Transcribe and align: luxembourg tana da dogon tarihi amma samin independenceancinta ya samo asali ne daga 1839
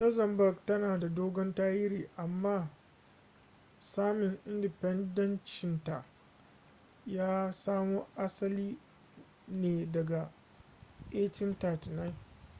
luxembourg 0.03 0.57
tana 0.65 0.97
da 0.99 1.07
dogon 1.09 1.53
tarihi 1.53 2.09
amma 2.17 2.69
samin 3.77 4.37
independenceancinta 4.45 6.03
ya 7.05 7.51
samo 7.53 8.07
asali 8.15 8.77
ne 9.47 9.85
daga 9.91 10.29
1839 11.11 12.13